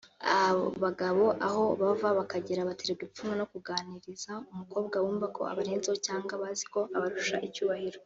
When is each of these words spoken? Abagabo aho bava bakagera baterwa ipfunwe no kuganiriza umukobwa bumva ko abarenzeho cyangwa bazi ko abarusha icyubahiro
Abagabo 0.49 1.25
aho 1.47 1.63
bava 1.81 2.09
bakagera 2.19 2.67
baterwa 2.69 3.03
ipfunwe 3.07 3.35
no 3.37 3.45
kuganiriza 3.51 4.31
umukobwa 4.51 4.95
bumva 5.03 5.27
ko 5.35 5.41
abarenzeho 5.51 5.97
cyangwa 6.05 6.33
bazi 6.41 6.65
ko 6.73 6.79
abarusha 6.97 7.37
icyubahiro 7.49 7.97